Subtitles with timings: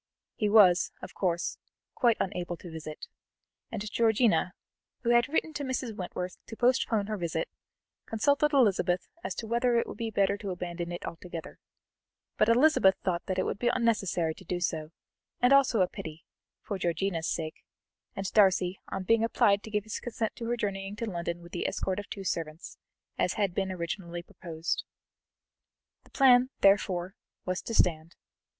[0.33, 1.59] He was, of course,
[1.93, 3.05] quite unable to visit,
[3.71, 4.55] and Georgiana,
[5.03, 5.95] who had written to Mrs.
[5.95, 7.47] Wentworth to postpone her visit,
[8.07, 11.59] consulted Elizabeth as to whether it would be better to abandon it altogether,
[12.35, 14.89] but Elizabeth thought that it would be unnecessary to do so,
[15.39, 16.25] and also a pity,
[16.63, 17.63] for Georgiana's sake,
[18.15, 21.51] and Darcy, on being applied to give his consent to her journeying to London with
[21.51, 22.79] the escort of two servants,
[23.19, 24.83] as had been originally proposed.
[26.05, 27.13] The plan, therefore,
[27.45, 28.15] was to stand.